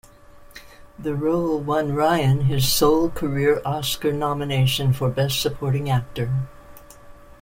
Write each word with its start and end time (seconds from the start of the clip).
The 0.97 1.13
role 1.13 1.59
won 1.59 1.93
Ryan 1.93 2.45
his 2.45 2.67
sole 2.67 3.11
career 3.11 3.61
Oscar 3.63 4.11
nomination, 4.11 4.93
for 4.93 5.11
Best 5.11 5.39
Supporting 5.39 5.91
Actor. 5.91 6.33